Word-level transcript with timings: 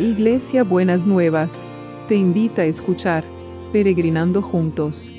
Iglesia 0.00 0.64
Buenas 0.64 1.04
Nuevas, 1.04 1.66
te 2.08 2.14
invita 2.14 2.62
a 2.62 2.64
escuchar 2.64 3.22
Peregrinando 3.70 4.40
Juntos. 4.40 5.10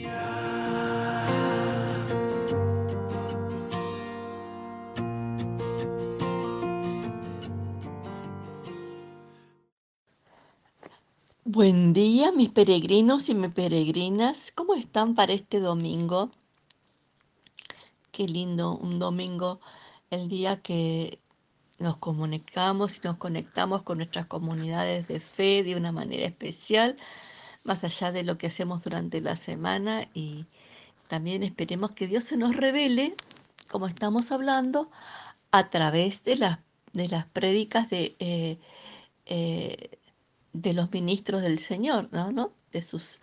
Buen 11.46 11.94
día, 11.94 12.32
mis 12.32 12.50
peregrinos 12.50 13.30
y 13.30 13.36
mis 13.36 13.52
peregrinas. 13.52 14.52
¿Cómo 14.52 14.74
están 14.74 15.14
para 15.14 15.34
este 15.34 15.60
domingo? 15.60 16.32
Qué 18.12 18.28
lindo, 18.28 18.78
un 18.78 18.98
domingo, 18.98 19.60
el 20.10 20.28
día 20.28 20.60
que 20.60 21.21
nos 21.82 21.98
comunicamos 21.98 22.98
y 22.98 23.08
nos 23.08 23.18
conectamos 23.18 23.84
con 23.84 23.98
nuestras 23.98 24.26
comunidades 24.28 25.08
de 25.08 25.20
fe 25.20 25.64
de 25.64 25.76
una 25.76 25.92
manera 25.92 26.26
especial, 26.26 26.96
más 27.64 27.84
allá 27.84 28.12
de 28.12 28.24
lo 28.24 28.38
que 28.38 28.48
hacemos 28.48 28.84
durante 28.84 29.22
la 29.22 29.36
semana 29.36 30.08
y 30.14 30.46
también 31.10 31.44
esperemos 31.44 31.92
que 31.92 32.08
Dios 32.08 32.24
se 32.24 32.38
nos 32.38 32.56
revele, 32.56 33.16
como 33.70 33.88
estamos 33.88 34.32
hablando, 34.32 34.90
a 35.52 35.70
través 35.70 36.24
de 36.24 36.38
las, 36.38 36.60
de 36.94 37.10
las 37.10 37.26
prédicas 37.26 37.90
de, 37.90 38.16
eh, 38.20 38.60
eh, 39.26 40.00
de 40.54 40.74
los 40.74 40.92
ministros 40.92 41.42
del 41.42 41.60
Señor, 41.60 42.08
¿no? 42.14 42.54
De, 42.72 42.82
sus, 42.82 43.20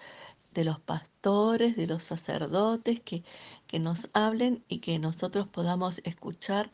de 0.52 0.64
los 0.64 0.78
pastores, 0.80 1.76
de 1.76 1.86
los 1.86 2.04
sacerdotes, 2.04 3.00
que, 3.00 3.24
que 3.66 3.78
nos 3.78 4.10
hablen 4.12 4.62
y 4.68 4.80
que 4.80 4.98
nosotros 4.98 5.48
podamos 5.48 6.02
escuchar 6.04 6.70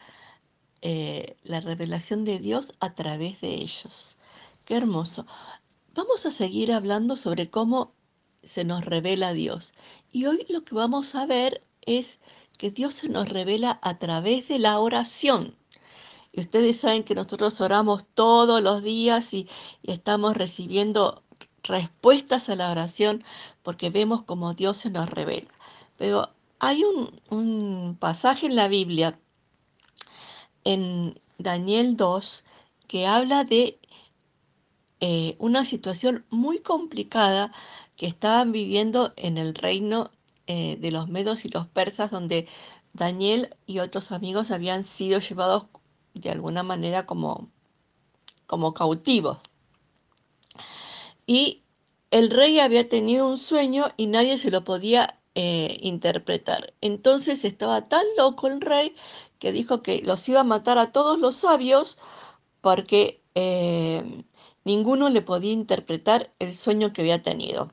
eh, 0.86 1.38
la 1.44 1.62
revelación 1.62 2.26
de 2.26 2.38
Dios 2.38 2.74
a 2.78 2.94
través 2.94 3.40
de 3.40 3.54
ellos. 3.54 4.18
Qué 4.66 4.76
hermoso. 4.76 5.26
Vamos 5.94 6.26
a 6.26 6.30
seguir 6.30 6.72
hablando 6.72 7.16
sobre 7.16 7.48
cómo 7.48 7.94
se 8.42 8.64
nos 8.64 8.84
revela 8.84 9.32
Dios. 9.32 9.72
Y 10.12 10.26
hoy 10.26 10.44
lo 10.50 10.62
que 10.62 10.74
vamos 10.74 11.14
a 11.14 11.24
ver 11.24 11.64
es 11.86 12.20
que 12.58 12.70
Dios 12.70 12.92
se 12.92 13.08
nos 13.08 13.30
revela 13.30 13.78
a 13.80 13.98
través 13.98 14.48
de 14.48 14.58
la 14.58 14.78
oración. 14.78 15.56
Y 16.32 16.40
ustedes 16.40 16.80
saben 16.80 17.02
que 17.02 17.14
nosotros 17.14 17.62
oramos 17.62 18.04
todos 18.12 18.62
los 18.62 18.82
días 18.82 19.32
y, 19.32 19.48
estamos 19.84 20.36
recibiendo 20.36 21.22
respuestas 21.62 22.50
a 22.50 22.56
la 22.56 22.70
oración 22.70 23.24
porque 23.62 23.88
vemos 23.88 24.24
cómo 24.24 24.52
Dios 24.52 24.76
se 24.76 24.90
nos 24.90 25.08
revela. 25.08 25.48
Pero 25.96 26.28
hay 26.58 26.84
un, 26.84 27.10
un 27.30 27.96
pasaje 27.98 28.44
en 28.44 28.56
la 28.56 28.68
Biblia 28.68 29.18
en 30.64 31.20
Daniel 31.38 31.96
2 31.96 32.44
que 32.88 33.06
habla 33.06 33.44
de 33.44 33.78
eh, 35.00 35.36
una 35.38 35.64
situación 35.64 36.24
muy 36.30 36.60
complicada 36.60 37.52
que 37.96 38.06
estaban 38.06 38.52
viviendo 38.52 39.12
en 39.16 39.38
el 39.38 39.54
reino 39.54 40.10
eh, 40.46 40.76
de 40.80 40.90
los 40.90 41.08
medos 41.08 41.44
y 41.44 41.48
los 41.48 41.66
persas, 41.66 42.10
donde 42.10 42.48
Daniel 42.92 43.54
y 43.66 43.80
otros 43.80 44.12
amigos 44.12 44.50
habían 44.50 44.84
sido 44.84 45.20
llevados 45.20 45.66
de 46.14 46.30
alguna 46.30 46.62
manera 46.62 47.06
como, 47.06 47.48
como 48.46 48.74
cautivos. 48.74 49.38
Y 51.26 51.62
el 52.10 52.30
rey 52.30 52.60
había 52.60 52.88
tenido 52.88 53.28
un 53.28 53.38
sueño 53.38 53.88
y 53.96 54.06
nadie 54.06 54.38
se 54.38 54.50
lo 54.50 54.64
podía 54.64 55.18
eh, 55.34 55.78
interpretar. 55.80 56.74
Entonces 56.80 57.44
estaba 57.44 57.88
tan 57.88 58.04
loco 58.16 58.46
el 58.48 58.60
rey 58.60 58.94
que 59.38 59.52
dijo 59.52 59.82
que 59.82 60.00
los 60.02 60.28
iba 60.28 60.40
a 60.40 60.44
matar 60.44 60.78
a 60.78 60.92
todos 60.92 61.18
los 61.18 61.36
sabios 61.36 61.98
porque 62.60 63.20
eh, 63.34 64.24
ninguno 64.64 65.08
le 65.10 65.22
podía 65.22 65.52
interpretar 65.52 66.32
el 66.38 66.54
sueño 66.54 66.92
que 66.92 67.02
había 67.02 67.22
tenido. 67.22 67.72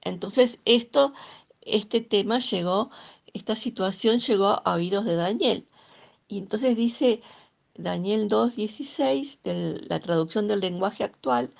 Entonces 0.00 0.60
esto, 0.64 1.12
este 1.60 2.00
tema 2.00 2.38
llegó, 2.38 2.90
esta 3.34 3.56
situación 3.56 4.20
llegó 4.20 4.62
a 4.64 4.74
oídos 4.74 5.04
de 5.04 5.16
Daniel. 5.16 5.68
Y 6.28 6.38
entonces 6.38 6.76
dice 6.76 7.22
Daniel 7.74 8.28
2.16, 8.28 9.42
de 9.42 9.80
la 9.88 10.00
traducción 10.00 10.48
del 10.48 10.60
lenguaje 10.60 11.04
actual, 11.04 11.50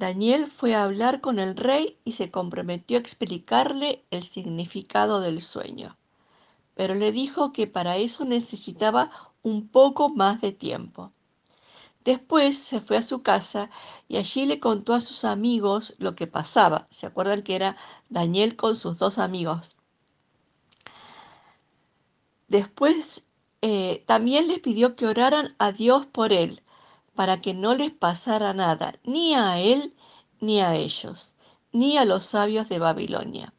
Daniel 0.00 0.46
fue 0.46 0.74
a 0.74 0.84
hablar 0.84 1.20
con 1.20 1.38
el 1.38 1.54
rey 1.54 1.98
y 2.06 2.12
se 2.12 2.30
comprometió 2.30 2.96
a 2.96 3.00
explicarle 3.00 4.02
el 4.10 4.22
significado 4.22 5.20
del 5.20 5.42
sueño, 5.42 5.98
pero 6.74 6.94
le 6.94 7.12
dijo 7.12 7.52
que 7.52 7.66
para 7.66 7.98
eso 7.98 8.24
necesitaba 8.24 9.10
un 9.42 9.68
poco 9.68 10.08
más 10.08 10.40
de 10.40 10.52
tiempo. 10.52 11.12
Después 12.02 12.56
se 12.56 12.80
fue 12.80 12.96
a 12.96 13.02
su 13.02 13.20
casa 13.20 13.68
y 14.08 14.16
allí 14.16 14.46
le 14.46 14.58
contó 14.58 14.94
a 14.94 15.02
sus 15.02 15.26
amigos 15.26 15.94
lo 15.98 16.14
que 16.14 16.26
pasaba. 16.26 16.88
¿Se 16.90 17.04
acuerdan 17.04 17.42
que 17.42 17.54
era 17.54 17.76
Daniel 18.08 18.56
con 18.56 18.76
sus 18.76 18.98
dos 18.98 19.18
amigos? 19.18 19.76
Después 22.48 23.24
eh, 23.60 24.02
también 24.06 24.48
les 24.48 24.60
pidió 24.60 24.96
que 24.96 25.06
oraran 25.06 25.54
a 25.58 25.72
Dios 25.72 26.06
por 26.06 26.32
él, 26.32 26.62
para 27.14 27.40
que 27.40 27.54
no 27.54 27.74
les 27.74 27.90
pasara 27.90 28.52
nada, 28.52 28.98
ni 29.04 29.34
a 29.34 29.60
él, 29.60 29.94
ni 30.40 30.60
a 30.60 30.76
ellos, 30.76 31.34
ni 31.72 31.96
a 31.96 32.04
los 32.04 32.26
sabios 32.26 32.68
de 32.68 32.78
Babilonia. 32.78 33.52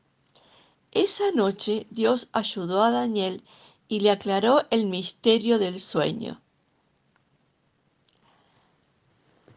Esa 0.92 1.32
noche 1.32 1.88
Dios 1.90 2.30
ayudó 2.34 2.84
a 2.84 2.92
Daniel 2.92 3.44
y 3.88 4.02
le 4.02 4.12
aclaró 4.12 4.66
el 4.70 4.88
misterio 4.88 5.60
del 5.60 5.80
sueño. 5.80 6.42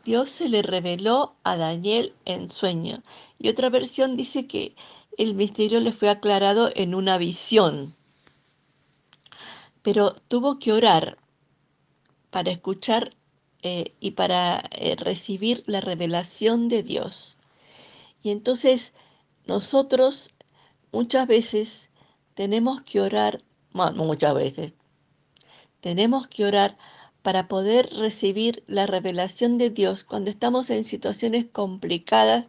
Dios 0.04 0.28
se 0.28 0.48
le 0.48 0.60
reveló 0.60 1.34
a 1.44 1.56
Daniel 1.56 2.14
en 2.26 2.50
sueño. 2.50 3.02
Y 3.38 3.48
otra 3.48 3.70
versión 3.70 4.16
dice 4.16 4.46
que 4.46 4.76
el 5.16 5.34
misterio 5.34 5.80
le 5.80 5.92
fue 5.92 6.10
aclarado 6.10 6.70
en 6.74 6.94
una 6.94 7.16
visión. 7.16 7.94
Pero 9.82 10.12
tuvo 10.28 10.58
que 10.58 10.72
orar 10.72 11.16
para 12.30 12.50
escuchar 12.50 13.14
eh, 13.66 13.94
y 13.98 14.10
para 14.10 14.62
eh, 14.72 14.94
recibir 14.94 15.64
la 15.66 15.80
revelación 15.80 16.68
de 16.68 16.82
Dios. 16.82 17.38
Y 18.22 18.30
entonces 18.30 18.92
nosotros 19.46 20.32
muchas 20.92 21.26
veces 21.26 21.88
tenemos 22.34 22.82
que 22.82 23.00
orar, 23.00 23.42
muchas 23.72 24.34
veces, 24.34 24.74
tenemos 25.80 26.28
que 26.28 26.44
orar 26.44 26.76
para 27.22 27.48
poder 27.48 27.88
recibir 27.96 28.64
la 28.66 28.86
revelación 28.86 29.56
de 29.56 29.70
Dios 29.70 30.04
cuando 30.04 30.30
estamos 30.30 30.68
en 30.68 30.84
situaciones 30.84 31.46
complicadas 31.46 32.44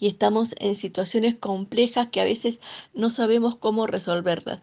y 0.00 0.08
estamos 0.08 0.56
en 0.58 0.74
situaciones 0.74 1.36
complejas 1.36 2.08
que 2.08 2.20
a 2.20 2.24
veces 2.24 2.60
no 2.92 3.08
sabemos 3.08 3.54
cómo 3.54 3.86
resolverlas 3.86 4.58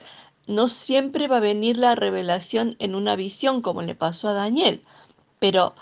no 0.48 0.68
siempre 0.68 1.28
va 1.28 1.38
a 1.38 1.42
venir 1.42 1.78
la 1.78 1.96
revelación 1.96 2.76
en 2.80 2.96
una 2.96 3.16
visión 3.16 3.62
como 3.62 3.82
le 3.82 3.96
pasó 3.96 4.28
a 4.28 4.34
Daniel, 4.34 4.84
pero, 5.40 5.76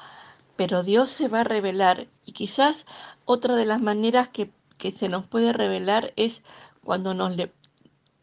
pero 0.56 0.84
Dios 0.84 1.10
se 1.10 1.28
va 1.28 1.42
a 1.42 1.46
revelar 1.46 2.08
y 2.26 2.34
quizás 2.34 2.86
otra 3.26 3.56
de 3.56 3.66
las 3.66 3.82
maneras 3.82 4.30
que, 4.30 4.52
se 4.92 5.10
nos 5.10 5.26
puede 5.26 5.52
revelar 5.52 6.14
es 6.16 6.42
cuando 6.84 7.14
nos 7.14 7.34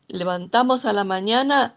levantamos 0.08 0.86
a 0.86 0.92
la 0.92 1.04
mañana, 1.04 1.76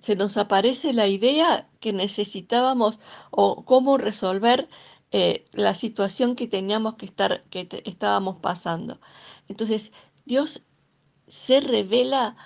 se 0.00 0.16
nos 0.16 0.36
aparece 0.36 0.92
la 0.92 1.06
idea 1.06 1.68
que 1.78 1.92
necesitábamos 1.92 2.98
o 3.30 3.62
cómo 3.62 3.98
resolver 3.98 4.68
eh, 5.12 5.44
la 5.52 5.74
situación 5.74 6.34
que 6.34 6.48
teníamos 6.48 6.94
que 6.94 7.06
estar, 7.06 7.44
que 7.44 7.68
estábamos 7.84 8.38
pasando. 8.38 8.98
Entonces, 9.46 9.92
Dios 10.24 10.62
se 11.32 11.60
revela 11.60 12.36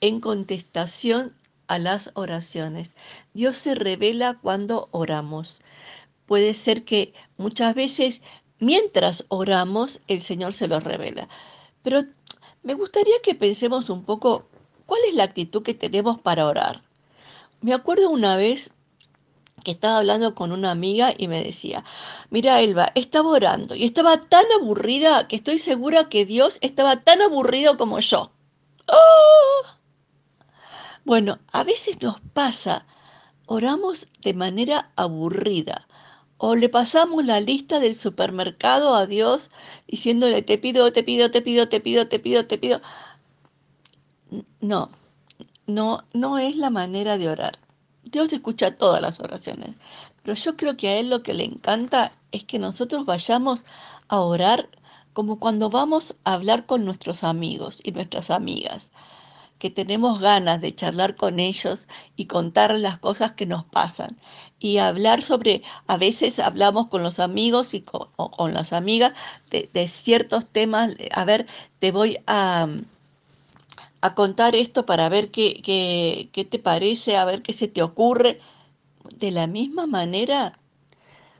en 0.00 0.18
contestación 0.18 1.32
a 1.68 1.78
las 1.78 2.10
oraciones. 2.14 2.96
Dios 3.34 3.56
se 3.56 3.76
revela 3.76 4.34
cuando 4.34 4.88
oramos. 4.90 5.62
Puede 6.26 6.54
ser 6.54 6.84
que 6.84 7.14
muchas 7.36 7.72
veces 7.76 8.22
mientras 8.58 9.24
oramos 9.28 10.00
el 10.08 10.22
Señor 10.22 10.52
se 10.52 10.66
lo 10.66 10.80
revela. 10.80 11.28
Pero 11.84 12.02
me 12.64 12.74
gustaría 12.74 13.14
que 13.22 13.36
pensemos 13.36 13.88
un 13.88 14.04
poco 14.04 14.48
cuál 14.86 15.00
es 15.08 15.14
la 15.14 15.22
actitud 15.22 15.62
que 15.62 15.74
tenemos 15.74 16.18
para 16.18 16.46
orar. 16.46 16.82
Me 17.60 17.74
acuerdo 17.74 18.10
una 18.10 18.34
vez 18.36 18.72
que 19.62 19.70
estaba 19.72 19.98
hablando 19.98 20.34
con 20.34 20.52
una 20.52 20.70
amiga 20.70 21.14
y 21.16 21.28
me 21.28 21.42
decía, 21.42 21.84
mira 22.30 22.60
Elba, 22.60 22.90
estaba 22.94 23.30
orando 23.30 23.74
y 23.74 23.84
estaba 23.84 24.20
tan 24.20 24.44
aburrida 24.60 25.28
que 25.28 25.36
estoy 25.36 25.58
segura 25.58 26.08
que 26.08 26.26
Dios 26.26 26.58
estaba 26.60 26.96
tan 27.00 27.22
aburrido 27.22 27.76
como 27.76 28.00
yo. 28.00 28.32
¡Oh! 28.88 29.66
Bueno, 31.04 31.38
a 31.52 31.64
veces 31.64 32.00
nos 32.02 32.20
pasa, 32.20 32.86
oramos 33.46 34.08
de 34.22 34.34
manera 34.34 34.90
aburrida 34.96 35.86
o 36.38 36.54
le 36.54 36.68
pasamos 36.68 37.24
la 37.24 37.40
lista 37.40 37.80
del 37.80 37.94
supermercado 37.94 38.94
a 38.94 39.06
Dios 39.06 39.50
diciéndole, 39.86 40.42
te 40.42 40.58
pido, 40.58 40.92
te 40.92 41.02
pido, 41.02 41.30
te 41.30 41.42
pido, 41.42 41.68
te 41.68 41.80
pido, 41.80 42.08
te 42.08 42.18
pido, 42.18 42.46
te 42.46 42.58
pido. 42.58 42.80
No, 44.60 44.88
no, 45.66 46.04
no 46.12 46.38
es 46.38 46.56
la 46.56 46.70
manera 46.70 47.18
de 47.18 47.28
orar. 47.28 47.58
Dios 48.04 48.32
escucha 48.32 48.74
todas 48.74 49.02
las 49.02 49.20
oraciones, 49.20 49.70
pero 50.22 50.34
yo 50.34 50.56
creo 50.56 50.76
que 50.76 50.88
a 50.88 50.98
Él 50.98 51.10
lo 51.10 51.22
que 51.22 51.34
le 51.34 51.44
encanta 51.44 52.12
es 52.32 52.44
que 52.44 52.58
nosotros 52.58 53.04
vayamos 53.04 53.64
a 54.08 54.20
orar 54.20 54.68
como 55.12 55.38
cuando 55.38 55.70
vamos 55.70 56.16
a 56.24 56.34
hablar 56.34 56.66
con 56.66 56.84
nuestros 56.84 57.24
amigos 57.24 57.80
y 57.84 57.92
nuestras 57.92 58.30
amigas, 58.30 58.90
que 59.58 59.70
tenemos 59.70 60.20
ganas 60.20 60.60
de 60.60 60.74
charlar 60.74 61.14
con 61.14 61.38
ellos 61.38 61.86
y 62.16 62.26
contar 62.26 62.78
las 62.78 62.98
cosas 62.98 63.32
que 63.32 63.46
nos 63.46 63.64
pasan 63.64 64.18
y 64.58 64.78
hablar 64.78 65.22
sobre, 65.22 65.62
a 65.86 65.96
veces 65.96 66.38
hablamos 66.40 66.88
con 66.88 67.02
los 67.02 67.20
amigos 67.20 67.72
y 67.74 67.82
con, 67.82 68.08
o 68.16 68.30
con 68.30 68.52
las 68.52 68.72
amigas 68.72 69.12
de, 69.50 69.70
de 69.72 69.86
ciertos 69.86 70.48
temas, 70.48 70.96
a 71.12 71.24
ver, 71.24 71.46
te 71.78 71.92
voy 71.92 72.18
a 72.26 72.66
a 74.04 74.14
contar 74.14 74.54
esto 74.54 74.84
para 74.84 75.08
ver 75.08 75.30
qué, 75.30 75.62
qué, 75.62 76.28
qué 76.30 76.44
te 76.44 76.58
parece, 76.58 77.16
a 77.16 77.24
ver 77.24 77.40
qué 77.40 77.54
se 77.54 77.68
te 77.68 77.82
ocurre. 77.82 78.38
De 79.16 79.30
la 79.30 79.46
misma 79.46 79.86
manera, 79.86 80.60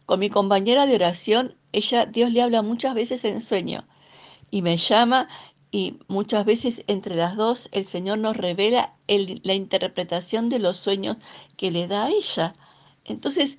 con 0.07 0.19
mi 0.19 0.31
compañera 0.31 0.87
de 0.87 0.95
oración, 0.95 1.59
ella, 1.73 2.07
Dios 2.07 2.33
le 2.33 2.41
habla 2.41 2.63
muchas 2.63 2.95
veces 2.95 3.23
en 3.27 3.43
sueño 3.43 3.87
y 4.51 4.63
me 4.63 4.79
llama 4.79 5.29
y 5.73 5.99
muchas 6.09 6.47
veces 6.47 6.85
entre 6.87 7.17
las 7.17 7.37
dos 7.37 7.69
el 7.71 7.85
Señor 7.85 8.17
nos 8.17 8.35
revela 8.35 8.95
el, 9.09 9.43
la 9.45 9.53
interpretación 9.53 10.49
de 10.49 10.59
los 10.59 10.79
sueños 10.79 11.19
que 11.59 11.71
le 11.71 11.87
da 11.87 12.07
a 12.07 12.11
ella. 12.11 12.55
Entonces, 13.05 13.59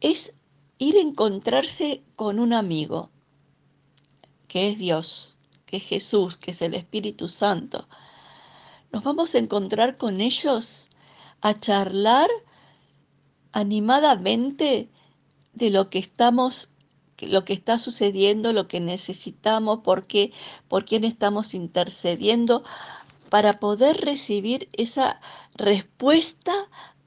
es 0.00 0.34
ir 0.78 0.96
a 0.96 1.02
encontrarse 1.02 2.02
con 2.16 2.40
un 2.40 2.52
amigo, 2.52 3.10
que 4.48 4.70
es 4.70 4.78
Dios 4.78 5.35
Jesús, 5.80 6.36
que 6.36 6.50
es 6.50 6.62
el 6.62 6.74
Espíritu 6.74 7.28
Santo. 7.28 7.88
Nos 8.92 9.04
vamos 9.04 9.34
a 9.34 9.38
encontrar 9.38 9.96
con 9.96 10.20
ellos 10.20 10.88
a 11.40 11.54
charlar 11.54 12.28
animadamente 13.52 14.90
de 15.52 15.70
lo 15.70 15.90
que 15.90 15.98
estamos 15.98 16.70
lo 17.20 17.46
que 17.46 17.54
está 17.54 17.78
sucediendo, 17.78 18.52
lo 18.52 18.68
que 18.68 18.80
necesitamos, 18.80 19.78
por 19.80 20.06
qué, 20.06 20.32
por 20.68 20.84
quién 20.84 21.04
estamos 21.04 21.54
intercediendo, 21.54 22.62
para 23.30 23.54
poder 23.54 24.02
recibir 24.02 24.68
esa 24.72 25.20
respuesta 25.54 26.52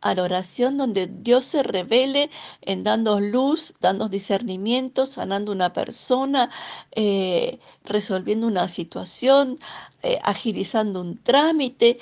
a 0.02 0.16
la 0.16 0.24
oración 0.24 0.78
donde 0.78 1.08
Dios 1.08 1.46
se 1.46 1.64
revele 1.64 2.30
en 2.62 2.84
dando 2.84 3.20
luz, 3.20 3.74
dando 3.80 4.10
discernimiento, 4.10 5.06
sanando 5.06 5.52
una 5.52 5.74
persona, 5.74 6.50
eh, 6.92 7.60
resolviendo 7.84 8.48
una 8.48 8.68
situación, 8.68 9.60
eh, 10.04 10.20
agilizando 10.24 11.02
un 11.02 11.18
trámite, 11.18 12.00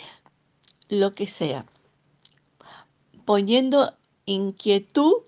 lo 0.90 1.16
que 1.16 1.28
sea. 1.28 1.66
Poniendo 3.26 3.94
inquietud 4.26 5.24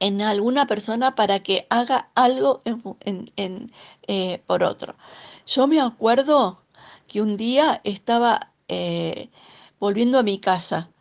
en 0.00 0.20
alguna 0.20 0.66
persona 0.66 1.14
para 1.14 1.40
que 1.40 1.66
haga 1.70 2.10
algo 2.14 2.62
eh, 2.64 4.42
por 4.46 4.64
otro. 4.64 4.96
Yo 5.46 5.66
me 5.68 5.80
acuerdo 5.80 6.62
que 7.06 7.22
un 7.22 7.36
día 7.36 7.80
estaba 7.84 8.52
volviendo 9.78 10.18
a 10.18 10.22
mi 10.22 10.38
casa 10.38 10.92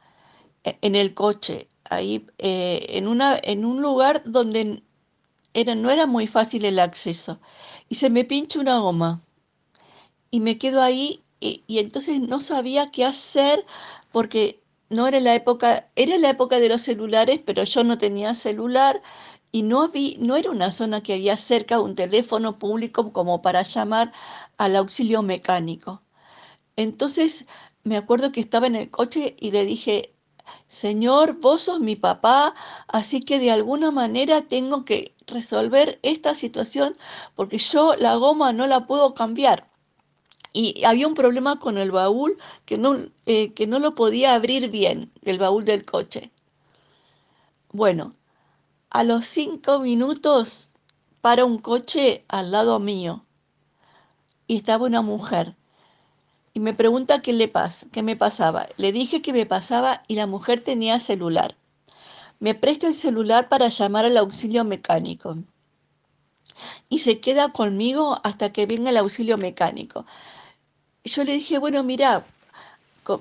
en 0.64 0.96
el 0.96 1.14
coche, 1.14 1.68
ahí 1.90 2.28
eh, 2.38 2.86
en, 2.90 3.08
una, 3.08 3.40
en 3.44 3.66
un 3.66 3.82
lugar 3.82 4.24
donde 4.26 4.84
era, 5.54 5.76
no 5.76 5.90
era 5.90 6.06
muy 6.08 6.28
fácil 6.28 6.66
el 6.66 6.80
acceso. 6.80 7.40
Y 7.90 7.96
se 7.96 8.10
me 8.10 8.26
pincha 8.26 8.60
una 8.60 8.80
goma. 8.80 9.22
Y 10.32 10.40
me 10.40 10.58
quedo 10.58 10.82
ahí 10.82 11.24
y, 11.40 11.64
y, 11.68 11.80
entonces 11.80 12.22
no 12.22 12.40
sabía 12.40 12.92
qué 12.92 13.04
hacer 13.06 13.66
porque 14.12 14.64
no 14.90 15.08
era 15.08 15.20
la 15.20 15.36
época, 15.36 15.90
era 15.96 16.18
la 16.18 16.30
época 16.30 16.60
de 16.60 16.70
los 16.70 16.82
celulares, 16.82 17.42
pero 17.46 17.64
yo 17.64 17.84
no 17.84 17.98
tenía 17.98 18.36
celular 18.36 19.02
y 19.52 19.64
no, 19.64 19.90
vi, 19.90 20.18
no 20.20 20.36
era 20.36 20.52
una 20.52 20.72
zona 20.72 21.02
que 21.04 21.14
había 21.14 21.38
cerca 21.38 21.80
un 21.80 21.96
teléfono 21.96 22.60
público 22.60 23.12
como 23.14 23.42
para 23.42 23.64
llamar 23.64 24.14
al 24.58 24.76
auxilio 24.76 25.22
mecánico. 25.22 26.04
Entonces 26.76 27.48
me 27.84 27.98
acuerdo 27.98 28.32
que 28.32 28.42
estaba 28.42 28.68
en 28.68 28.76
el 28.76 28.92
coche 28.92 29.36
y 29.40 29.52
le 29.52 29.66
dije, 29.66 30.14
Señor, 30.68 31.40
vos 31.40 31.64
sos 31.64 31.80
mi 31.80 31.96
papá, 31.96 32.54
así 32.88 33.20
que 33.22 33.40
de 33.40 33.52
alguna 33.52 33.92
manera 33.92 34.42
tengo 34.42 34.86
que 34.86 35.16
resolver 35.28 36.00
esta 36.04 36.36
situación 36.36 36.96
porque 37.36 37.58
yo 37.58 37.96
la 37.96 38.16
goma 38.16 38.54
no 38.54 38.68
la 38.68 38.88
puedo 38.88 39.14
cambiar. 39.14 39.70
Y 40.54 40.84
había 40.84 41.08
un 41.08 41.14
problema 41.14 41.60
con 41.60 41.78
el 41.78 41.92
baúl 41.92 42.38
que 42.66 42.78
no, 42.78 42.98
eh, 43.26 43.52
que 43.52 43.68
no 43.68 43.80
lo 43.80 43.94
podía 43.94 44.34
abrir 44.34 44.70
bien, 44.70 45.12
el 45.24 45.38
baúl 45.38 45.64
del 45.66 45.86
coche. 45.86 46.32
Bueno, 47.72 48.14
a 48.90 49.04
los 49.04 49.26
cinco 49.26 49.80
minutos 49.80 50.74
para 51.22 51.46
un 51.46 51.60
coche 51.60 52.26
al 52.28 52.52
lado 52.52 52.80
mío 52.80 53.26
y 54.48 54.58
estaba 54.58 54.86
una 54.86 55.02
mujer 55.02 55.56
y 56.54 56.60
me 56.60 56.74
pregunta 56.74 57.22
qué 57.22 57.34
le 57.34 57.48
pasa, 57.48 57.88
qué 57.92 58.04
me 58.04 58.16
pasaba. 58.16 58.68
Le 58.78 58.92
dije 58.92 59.22
que 59.22 59.34
me 59.34 59.46
pasaba 59.46 60.04
y 60.08 60.16
la 60.16 60.28
mujer 60.28 60.62
tenía 60.62 61.00
celular. 61.00 61.56
Me 62.40 62.56
presta 62.56 62.88
el 62.88 62.96
celular 62.96 63.50
para 63.50 63.70
llamar 63.70 64.06
al 64.06 64.18
auxilio 64.18 64.64
mecánico. 64.64 65.38
Y 66.90 67.00
se 67.00 67.20
queda 67.20 67.50
conmigo 67.50 68.20
hasta 68.24 68.52
que 68.52 68.66
venga 68.66 68.90
el 68.90 68.98
auxilio 68.98 69.38
mecánico. 69.38 70.06
Yo 71.04 71.24
le 71.24 71.34
dije, 71.34 71.58
bueno, 71.58 71.84
mira, 71.84 72.26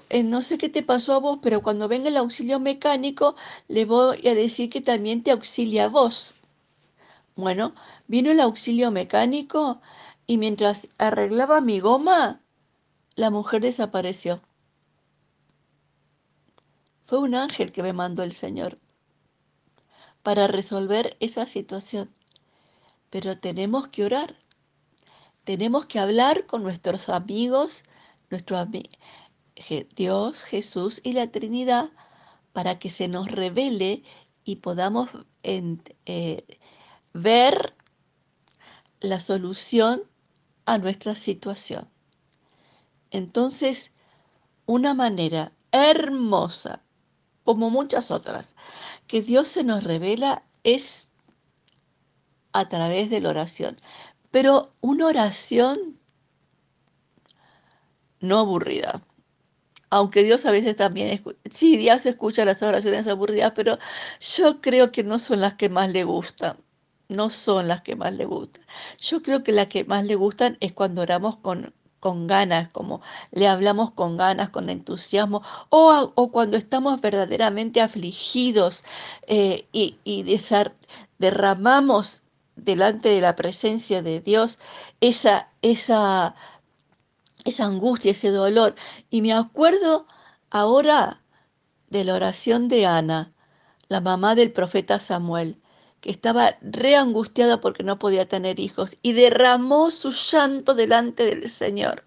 eh, 0.09 0.23
no 0.23 0.43
sé 0.43 0.59
qué 0.59 0.69
te 0.69 0.83
pasó 0.83 1.15
a 1.15 1.19
vos, 1.19 1.39
pero 1.43 1.63
cuando 1.63 1.89
venga 1.89 2.09
el 2.09 2.17
auxilio 2.17 2.61
mecánico, 2.61 3.37
le 3.69 3.85
voy 3.85 4.27
a 4.27 4.35
decir 4.35 4.71
que 4.71 4.81
también 4.81 5.23
te 5.23 5.31
auxilia 5.31 5.89
vos. 5.89 6.35
Bueno, 7.37 7.75
vino 8.09 8.31
el 8.31 8.41
auxilio 8.41 8.91
mecánico 8.91 9.81
y 10.27 10.37
mientras 10.37 10.89
arreglaba 10.99 11.61
mi 11.61 11.81
goma, 11.81 12.41
la 13.15 13.31
mujer 13.31 13.63
desapareció. 13.63 14.41
Fue 17.01 17.19
un 17.19 17.35
ángel 17.35 17.73
que 17.73 17.83
me 17.83 17.93
mandó 17.93 18.23
el 18.23 18.33
Señor 18.33 18.79
para 20.23 20.47
resolver 20.47 21.17
esa 21.21 21.47
situación. 21.47 22.15
Pero 23.11 23.37
tenemos 23.37 23.89
que 23.89 24.05
orar. 24.05 24.35
Tenemos 25.45 25.87
que 25.87 25.99
hablar 25.99 26.47
con 26.47 26.63
nuestros 26.63 27.09
amigos, 27.09 27.85
nuestro 28.31 28.65
Dios, 29.97 30.45
Jesús 30.45 31.01
y 31.03 31.13
la 31.13 31.31
Trinidad 31.31 31.91
para 32.53 32.79
que 32.79 32.91
se 32.91 33.09
nos 33.09 33.31
revele 33.31 34.03
y 34.45 34.57
podamos 34.57 35.11
eh, 35.43 36.45
ver 37.13 37.75
la 39.01 39.21
solución 39.21 40.03
a 40.67 40.79
nuestra 40.79 41.17
situación. 41.17 41.89
Entonces, 43.11 43.93
una 44.67 44.95
manera 44.95 45.53
hermosa, 45.73 46.83
como 47.45 47.71
muchas 47.71 48.11
otras, 48.11 48.55
que 49.07 49.23
Dios 49.23 49.49
se 49.49 49.65
nos 49.65 49.85
revela 49.85 50.45
es 50.63 51.09
a 52.53 52.69
través 52.69 53.11
de 53.11 53.21
la 53.21 53.31
oración. 53.31 53.77
Pero 54.31 54.73
una 54.81 55.07
oración 55.07 55.99
no 58.21 58.39
aburrida. 58.39 59.03
Aunque 59.91 60.23
Dios 60.23 60.47
a 60.47 60.53
veces 60.53 60.77
también, 60.77 61.23
sí, 61.51 61.77
Dios 61.77 62.07
escucha 62.07 62.45
las 62.45 62.63
oraciones 62.63 63.09
aburridas, 63.09 63.53
pero 63.57 63.79
yo 64.21 64.61
creo 64.61 64.93
que 64.93 65.03
no 65.03 65.19
son 65.19 65.41
las 65.41 65.55
que 65.55 65.69
más 65.69 65.91
le 65.91 66.05
gustan. 66.05 66.57
No 67.09 67.29
son 67.31 67.67
las 67.67 67.83
que 67.83 67.97
más 67.97 68.15
le 68.15 68.25
gustan. 68.25 68.65
Yo 68.99 69.21
creo 69.21 69.43
que 69.43 69.51
las 69.51 69.67
que 69.67 69.85
más 69.85 70.05
le 70.05 70.15
gustan 70.15 70.57
es 70.61 70.73
cuando 70.73 71.03
oramos 71.03 71.39
con 71.39 71.75
con 72.01 72.27
ganas, 72.27 72.71
como 72.73 73.03
le 73.31 73.47
hablamos 73.47 73.91
con 73.93 74.17
ganas, 74.17 74.51
con 74.51 74.71
entusiasmo, 74.71 75.43
o, 75.69 76.13
o 76.15 76.33
cuando 76.33 76.57
estamos 76.57 77.01
verdaderamente 77.01 77.81
afligidos 77.81 78.83
eh, 79.27 79.67
y, 79.73 79.99
y 80.05 80.25
derramamos 81.19 82.23
delante 82.57 83.11
de 83.11 83.21
la 83.21 83.37
presencia 83.37 84.03
de 84.03 84.21
Dios 84.21 84.59
esa, 85.01 85.51
esa, 85.63 86.35
esa 87.45 87.65
angustia, 87.67 88.13
ese 88.13 88.31
dolor. 88.31 88.75
Y 89.11 89.23
me 89.23 89.33
acuerdo 89.33 90.07
ahora 90.51 91.23
de 91.89 92.05
la 92.05 92.15
oración 92.15 92.69
de 92.69 92.87
Ana, 92.87 93.33
la 93.89 94.01
mamá 94.01 94.35
del 94.35 94.53
profeta 94.53 94.99
Samuel 94.99 95.61
que 96.01 96.11
estaba 96.11 96.57
reangustiada 96.63 97.61
porque 97.61 97.83
no 97.83 97.99
podía 97.99 98.29
tener 98.29 98.61
hijos 98.61 98.97
y 99.03 99.13
derramó 99.13 99.91
su 99.91 100.11
llanto 100.11 100.75
delante 100.75 101.25
del 101.25 101.49
Señor. 101.49 102.05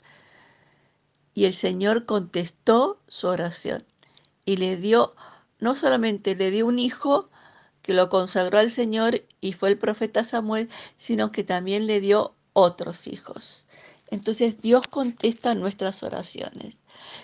Y 1.33 1.45
el 1.45 1.53
Señor 1.53 2.05
contestó 2.05 2.99
su 3.07 3.27
oración 3.27 3.85
y 4.45 4.57
le 4.57 4.77
dio, 4.77 5.15
no 5.59 5.75
solamente 5.75 6.35
le 6.35 6.51
dio 6.51 6.65
un 6.65 6.79
hijo 6.79 7.29
que 7.81 7.93
lo 7.93 8.09
consagró 8.09 8.59
al 8.59 8.71
Señor 8.71 9.23
y 9.41 9.53
fue 9.53 9.69
el 9.69 9.77
profeta 9.77 10.23
Samuel, 10.23 10.69
sino 10.95 11.31
que 11.31 11.43
también 11.43 11.85
le 11.85 11.99
dio 11.99 12.35
otros 12.53 13.07
hijos. 13.07 13.67
Entonces 14.09 14.61
Dios 14.61 14.87
contesta 14.87 15.55
nuestras 15.55 16.03
oraciones. 16.03 16.77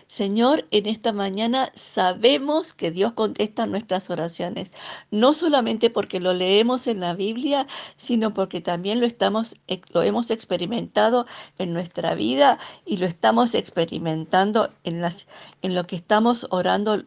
Señor, 0.07 0.65
en 0.71 0.85
esta 0.85 1.13
mañana 1.13 1.71
sabemos 1.75 2.73
que 2.73 2.91
Dios 2.91 3.13
contesta 3.13 3.65
nuestras 3.65 4.09
oraciones, 4.09 4.71
no 5.11 5.33
solamente 5.33 5.89
porque 5.89 6.19
lo 6.19 6.33
leemos 6.33 6.87
en 6.87 6.99
la 6.99 7.13
Biblia, 7.13 7.67
sino 7.95 8.33
porque 8.33 8.61
también 8.61 8.99
lo, 8.99 9.05
estamos, 9.05 9.55
lo 9.93 10.01
hemos 10.01 10.31
experimentado 10.31 11.25
en 11.57 11.73
nuestra 11.73 12.15
vida 12.15 12.59
y 12.85 12.97
lo 12.97 13.05
estamos 13.05 13.55
experimentando 13.55 14.69
en, 14.83 15.01
las, 15.01 15.27
en 15.61 15.75
lo 15.75 15.85
que 15.85 15.95
estamos 15.95 16.47
orando 16.49 17.03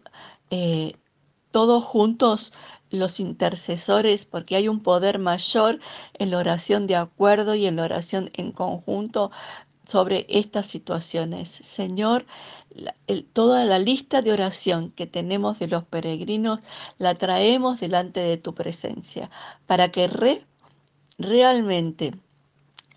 eh, 0.50 0.94
todos 1.50 1.84
juntos 1.84 2.52
los 2.90 3.20
intercesores, 3.20 4.24
porque 4.26 4.56
hay 4.56 4.68
un 4.68 4.80
poder 4.80 5.18
mayor 5.18 5.78
en 6.14 6.30
la 6.30 6.38
oración 6.38 6.86
de 6.86 6.96
acuerdo 6.96 7.54
y 7.54 7.66
en 7.66 7.76
la 7.76 7.84
oración 7.84 8.30
en 8.34 8.52
conjunto 8.52 9.30
sobre 9.92 10.24
estas 10.30 10.66
situaciones. 10.66 11.50
Señor, 11.50 12.24
toda 13.34 13.66
la 13.66 13.78
lista 13.78 14.22
de 14.22 14.32
oración 14.32 14.90
que 14.90 15.06
tenemos 15.06 15.58
de 15.58 15.68
los 15.68 15.84
peregrinos 15.84 16.60
la 16.96 17.14
traemos 17.14 17.78
delante 17.78 18.20
de 18.20 18.38
tu 18.38 18.54
presencia 18.54 19.30
para 19.66 19.92
que 19.92 20.08
realmente 21.18 22.14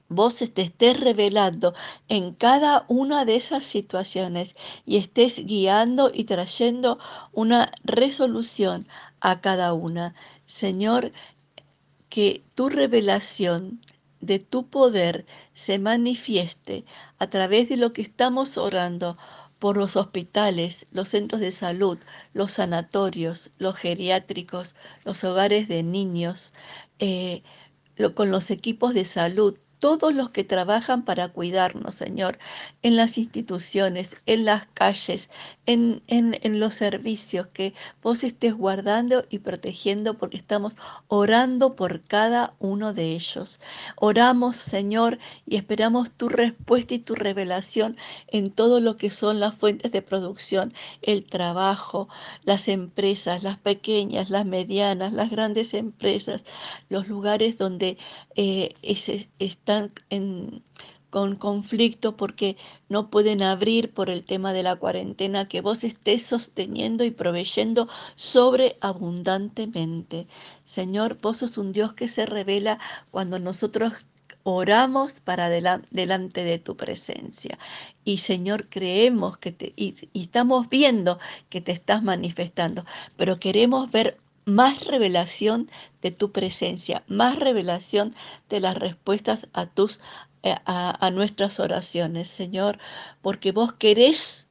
vos 0.08 0.36
te 0.36 0.62
estés 0.62 1.02
revelando 1.02 1.74
en 2.08 2.34
cada 2.34 2.86
una 2.88 3.26
de 3.26 3.36
esas 3.36 3.66
situaciones 3.66 4.56
y 4.86 4.96
estés 4.96 5.46
guiando 5.46 6.12
y 6.14 6.24
trayendo 6.24 6.98
una 7.34 7.72
resolución 7.84 8.88
a 9.20 9.42
cada 9.42 9.74
una. 9.74 10.16
Señor, 10.46 11.12
que 12.08 12.46
tu 12.56 12.70
revelación 12.70 13.82
de 14.26 14.40
tu 14.40 14.70
poder 14.70 15.26
se 15.54 15.80
manifieste 15.80 16.86
a 17.20 17.28
través 17.28 17.70
de 17.70 17.78
lo 17.78 17.94
que 17.94 18.02
estamos 18.02 18.58
orando 18.58 19.18
por 19.60 19.78
los 19.78 19.96
hospitales, 19.96 20.86
los 20.92 21.10
centros 21.10 21.42
de 21.42 21.52
salud, 21.52 21.98
los 22.34 22.54
sanatorios, 22.54 23.52
los 23.58 23.76
geriátricos, 23.76 24.76
los 25.06 25.24
hogares 25.24 25.68
de 25.68 25.84
niños, 25.84 26.54
eh, 27.00 27.44
con 28.14 28.32
los 28.32 28.52
equipos 28.52 28.94
de 28.94 29.06
salud, 29.06 29.58
todos 29.86 30.16
los 30.16 30.32
que 30.32 30.44
trabajan 30.44 31.06
para 31.06 31.28
cuidarnos, 31.28 31.94
Señor, 31.94 32.40
en 32.82 32.96
las 32.96 33.20
instituciones, 33.20 34.18
en 34.26 34.44
las 34.44 34.66
calles, 34.74 35.30
en, 35.68 36.02
en, 36.08 36.60
los 36.60 36.74
servicios, 36.74 37.46
que 37.54 37.76
vos 38.02 38.24
estés 38.24 38.56
guardando 38.56 39.26
y 39.30 39.38
protegiendo 39.38 40.18
porque 40.18 40.38
estamos 40.38 40.76
orando 41.08 41.76
por 41.76 42.02
cada 42.02 42.54
uno 42.58 42.96
de 42.96 43.12
ellos. 43.12 43.60
Oramos, 43.98 44.56
Señor, 44.56 45.20
y 45.46 45.56
esperamos 45.56 46.10
tu 46.10 46.30
respuesta 46.30 46.96
y 46.96 47.00
tu 47.00 47.14
revelación 47.14 47.96
en 48.30 48.50
todo 48.50 48.80
lo 48.80 48.98
que 48.98 49.12
son 49.12 49.40
las 49.40 49.54
fuentes 49.54 49.92
de 49.92 50.02
producción, 50.02 50.74
el 51.04 51.26
trabajo, 51.26 52.10
las 52.44 52.70
empresas, 52.70 53.44
las 53.44 53.60
pequeñas, 53.60 54.32
las 54.32 54.48
medianas, 54.48 55.14
las 55.14 55.30
grandes 55.30 55.76
empresas, 55.76 56.44
los 56.90 57.08
lugares 57.08 57.60
donde 57.60 58.00
eh, 58.36 58.72
con 61.10 61.38
conflicto 61.38 62.18
porque 62.18 62.58
no 62.90 63.10
pueden 63.10 63.42
abrir 63.42 63.94
por 63.94 64.10
el 64.10 64.26
tema 64.26 64.52
de 64.52 64.64
la 64.64 64.76
cuarentena, 64.76 65.48
que 65.48 65.62
vos 65.62 65.86
estés 65.86 66.26
sosteniendo 66.26 67.06
y 67.06 67.12
proveyendo 67.12 67.88
sobreabundantemente. 68.16 70.28
Señor, 70.66 71.18
vos 71.22 71.38
sos 71.38 71.58
un 71.58 71.72
Dios 71.72 71.94
que 71.94 72.10
se 72.10 72.26
revela 72.26 72.80
cuando 73.12 73.40
nosotros 73.40 74.08
oramos 74.44 75.22
para 75.22 75.50
delante 75.50 76.44
de 76.44 76.60
tu 76.60 76.78
presencia. 76.78 77.58
Y 78.04 78.18
Señor, 78.18 78.68
creemos 78.70 79.38
que 79.38 79.52
te, 79.52 79.74
y 79.76 79.96
estamos 80.14 80.70
viendo 80.70 81.20
que 81.50 81.62
te 81.62 81.72
estás 81.72 82.04
manifestando, 82.04 82.84
pero 83.18 83.40
queremos 83.40 83.92
ver 83.92 84.18
más 84.46 84.86
revelación 84.86 85.70
de 86.02 86.12
tu 86.12 86.32
presencia, 86.32 87.04
más 87.08 87.38
revelación 87.38 88.16
de 88.50 88.60
las 88.60 88.76
respuestas 88.76 89.48
a 89.54 89.66
tus 89.66 90.00
eh, 90.44 90.56
a, 90.66 91.10
nuestras 91.10 91.60
oraciones, 91.60 92.28
Señor, 92.28 92.78
porque 93.24 93.52
vos 93.52 93.74
querés 93.74 94.46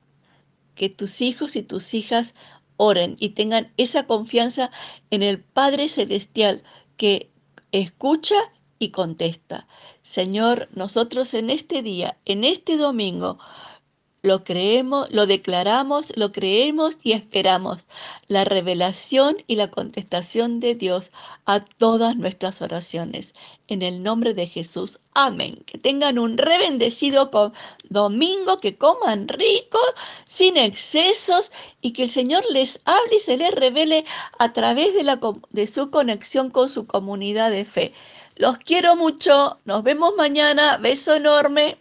que 0.74 0.88
tus 0.88 1.20
hijos 1.20 1.54
y 1.54 1.62
tus 1.62 1.94
hijas 1.94 2.34
oren 2.76 3.14
y 3.20 3.28
tengan 3.28 3.72
esa 3.76 4.04
confianza 4.04 4.72
en 5.10 5.22
el 5.22 5.38
Padre 5.40 5.88
Celestial 5.88 6.64
que 6.96 7.30
escucha 7.70 8.34
y 8.80 8.90
contesta. 8.90 9.68
Señor, 10.02 10.68
nosotros 10.72 11.32
en 11.32 11.48
este 11.48 11.80
día, 11.80 12.18
en 12.24 12.42
este 12.42 12.76
domingo, 12.76 13.38
lo 14.24 14.42
creemos, 14.42 15.10
lo 15.10 15.26
declaramos, 15.26 16.16
lo 16.16 16.32
creemos 16.32 16.96
y 17.02 17.12
esperamos 17.12 17.84
la 18.26 18.44
revelación 18.44 19.36
y 19.46 19.56
la 19.56 19.70
contestación 19.70 20.60
de 20.60 20.74
Dios 20.74 21.10
a 21.44 21.60
todas 21.60 22.16
nuestras 22.16 22.62
oraciones. 22.62 23.34
En 23.68 23.82
el 23.82 24.02
nombre 24.02 24.32
de 24.32 24.46
Jesús. 24.46 24.98
Amén. 25.12 25.62
Que 25.66 25.76
tengan 25.76 26.18
un 26.18 26.38
rebendecido 26.38 27.30
domingo, 27.90 28.60
que 28.60 28.78
coman 28.78 29.28
rico, 29.28 29.78
sin 30.24 30.56
excesos 30.56 31.52
y 31.82 31.92
que 31.92 32.04
el 32.04 32.10
Señor 32.10 32.44
les 32.50 32.80
hable 32.86 33.16
y 33.18 33.20
se 33.20 33.36
les 33.36 33.54
revele 33.54 34.06
a 34.38 34.54
través 34.54 34.94
de, 34.94 35.02
la, 35.02 35.20
de 35.50 35.66
su 35.66 35.90
conexión 35.90 36.48
con 36.48 36.70
su 36.70 36.86
comunidad 36.86 37.50
de 37.50 37.66
fe. 37.66 37.92
Los 38.36 38.56
quiero 38.56 38.96
mucho. 38.96 39.58
Nos 39.66 39.82
vemos 39.82 40.14
mañana. 40.16 40.78
Beso 40.78 41.14
enorme. 41.14 41.76